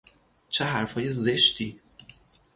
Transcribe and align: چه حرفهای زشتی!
چه 0.49 0.65
حرفهای 0.65 1.13
زشتی! 1.13 1.79